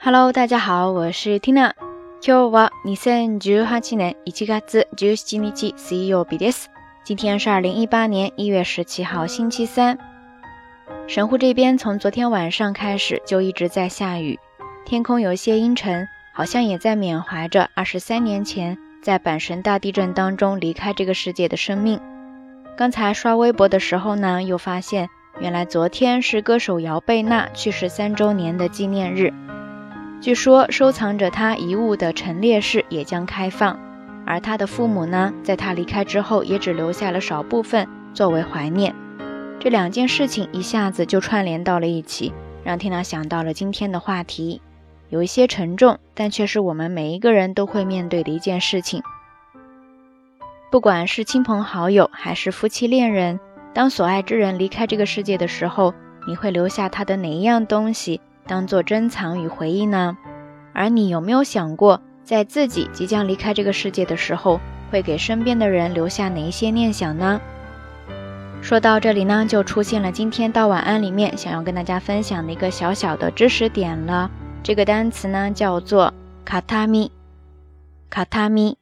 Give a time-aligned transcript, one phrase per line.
[0.00, 1.72] Hello，大家好，我是 Tina。
[2.20, 4.62] 今日は二千十八年一月
[4.96, 6.66] 十七日水曜日です。
[7.04, 9.98] 今天是二零一八年一月十七号星期三。
[11.08, 14.38] 神户这边从昨天晚上开始就一直在下雨，
[14.84, 22.00] 天空有些阴沉，好像也在缅怀着二十三年前在阪神大地震当中离开这个世界的生命。
[22.76, 25.08] 刚才刷微博的时候呢，又发现
[25.40, 29.32] 原来昨天是歌手姚贝娜去世三周年的纪念日。
[30.21, 33.79] 据说收藏着他遗物的陈列室也将开放，
[34.23, 38.93] 而他的父母呢，在他离开之后也只留下了少部分作为怀念。
[39.59, 42.31] 这两件事情一下子就串联到了一起，
[42.63, 44.61] 让缇娜想到了今天的话题，
[45.09, 49.01] 有一些沉重，但却是我们每一个人都会面对的一件事情。
[50.69, 53.39] 不管是亲朋好友还是夫妻恋人，
[53.73, 55.95] 当所爱之人离开这个世界的时候，
[56.27, 60.17] 你会留下他的哪一样东西当做珍藏与回忆呢？
[60.73, 67.39] 而你有没有想过，在自己即将离开这个世界的时候，会给身边的人留下哪一些念想呢？
[68.61, 74.29] 说到这里呢，就出现了今天到晚安里面想要跟大家分享的一个小小的知识点了。
[74.63, 76.13] 这个单词呢叫做
[76.45, 77.11] 卡塔米，
[78.09, 78.77] 卡塔米，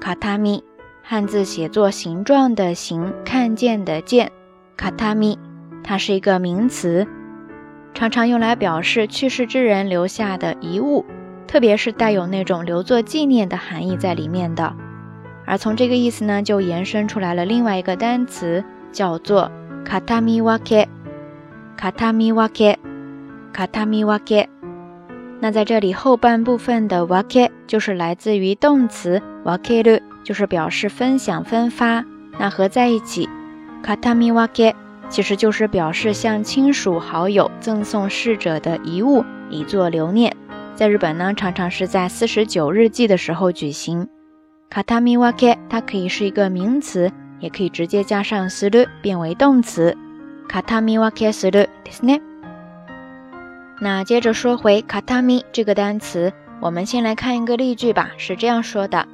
[0.00, 0.64] 卡塔米。
[1.10, 4.30] 汉字写作形状的形，看见的见，
[4.76, 5.38] 卡塔米，
[5.82, 7.08] 它是一个名词，
[7.94, 11.04] 常常用来表示去世之人留下的遗物，
[11.46, 14.74] 特别是带有那种留作纪念的含义在里面的。
[15.44, 19.50] 而从这个意思呢，就延伸出来了另外一个单词，叫做
[19.84, 20.86] 卡塔米瓦克，
[21.76, 22.76] 卡塔米瓦克，
[23.52, 24.46] 卡塔米瓦克。
[25.40, 30.00] 那在这里后半部分的瓦克就是来自于动词瓦克鲁。
[30.24, 32.04] 就是表示分享、分发，
[32.38, 33.26] 那合在一起
[33.82, 34.74] ，katami wake，
[35.09, 40.35] 其实就是表示向亲属好友赠送逝者的遗物，以作留念。
[40.75, 44.07] 在日本呢，常常是在四十九日祭的时候举行。
[44.71, 49.95] katami wake，它可以是一个名词，也可以直接加上 suru 变为动词。
[50.49, 52.21] katami wake suru ですね。
[53.79, 59.05] 那接着说回 katami 这个单词，我们先来看一个例句吧，是这样说的。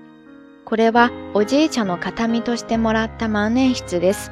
[0.63, 4.31] これはおじいちゃんの形見としてもらった万年筆です。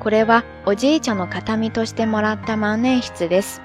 [0.00, 3.60] これはおじいちゃんの形見としてもらった万年筆です。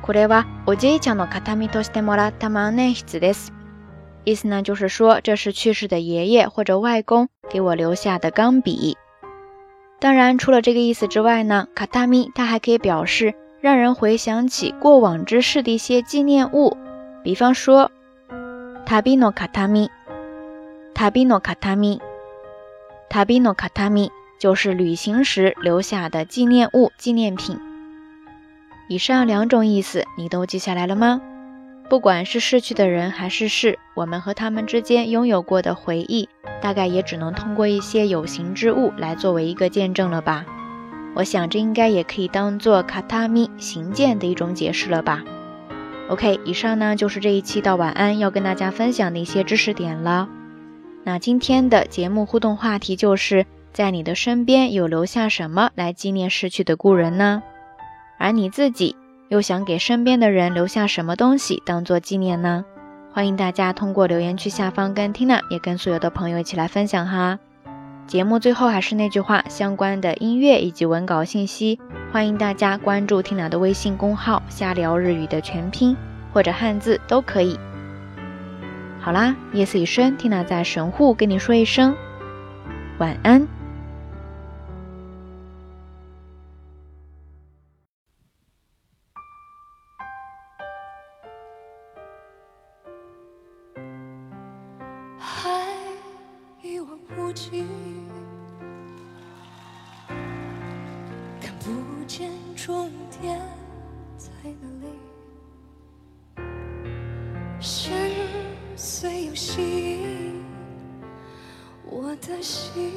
[0.00, 3.52] これはおじいちゃんの形見としてもらった万年筆です。
[4.24, 8.96] 意思呢，就是说这是去世的爷爷或者外公给我留下的钢笔。
[10.00, 16.76] 当然，除了这个意思之外呢，卡塔米它还可以表示让人回想起过往之事的一些纪念物，
[17.24, 17.90] 比方说
[18.86, 19.90] 塔比诺卡塔米。
[20.94, 22.00] 塔比诺卡塔米，
[23.08, 27.58] 塔比诺卡塔米就是旅行时留下的纪念物、纪念品。
[28.88, 31.20] 以上两种意思你都记下来了吗？
[31.90, 36.28] 不管是逝去的人还是事，我们和他们之间拥有过的回忆，
[36.60, 40.44] 大概也只能通过一些有形之物来作为一个见证了吧？
[41.14, 45.24] 我想这应该也可以当做卡塔米行健的一种解释了吧
[46.10, 50.28] ？OK，以上呢就是这一期到晚安要跟大家分享的一些知识点了。
[51.04, 53.46] 那今天的节目互动话题就是
[53.78, 57.44] 在你的身边有留下什么来纪念逝去的故人呢？
[58.18, 58.96] 而你自己
[59.28, 62.64] 又想给身边的人留下什么东西当做纪念呢？
[63.12, 67.38] 欢迎大家通过留言区下方跟 Tina 也跟所有的朋友一起来分享哈。
[68.08, 71.78] 节目最后还是那句话，相关的音乐以及文稿信息，
[72.10, 75.96] 欢迎大家关注 Tina 的微信公号“瞎聊日语”的全拼
[76.32, 77.56] 或者汉字都可以。
[78.98, 81.94] 好啦，夜色已深，缇娜在神户跟你说一声
[82.98, 83.46] 晚安。
[97.38, 97.64] 望无际，
[101.40, 101.70] 看不
[102.06, 102.90] 见终
[103.20, 103.40] 点
[104.16, 104.28] 在
[104.60, 104.88] 哪里。
[107.60, 109.60] 虽有吸
[110.02, 110.42] 引
[111.84, 112.92] 我的心，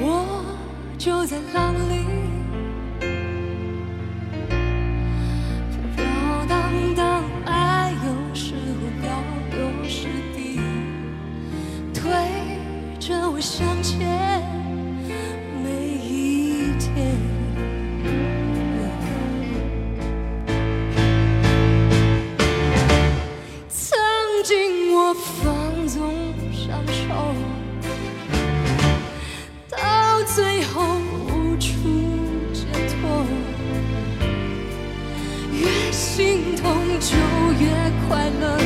[0.00, 0.02] 我
[0.96, 1.87] 就在浪里。
[13.40, 14.42] 向前
[15.62, 17.16] 每一天。
[23.68, 23.96] 曾
[24.44, 26.12] 经我放纵
[26.52, 27.34] 享受，
[29.70, 30.96] 到最后
[31.28, 31.68] 无处
[32.52, 33.24] 解脱，
[35.52, 37.16] 越心痛就
[37.62, 37.68] 越
[38.08, 38.58] 快乐，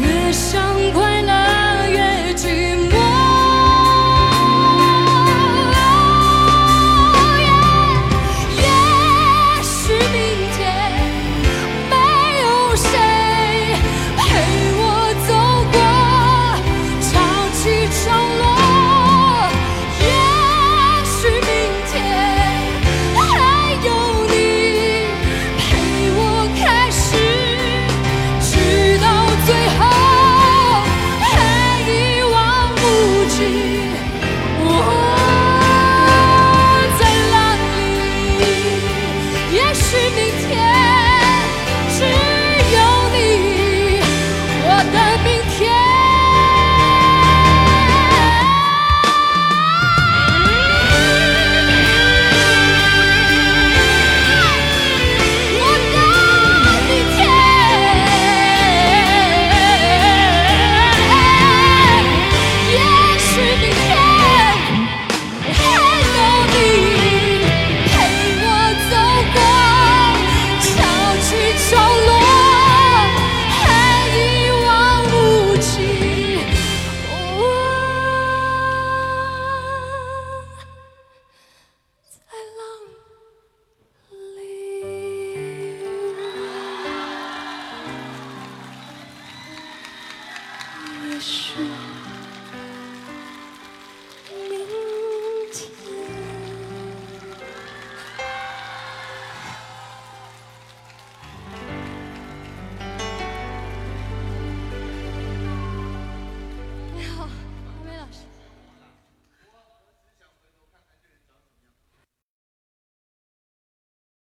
[0.00, 0.66] 越伤。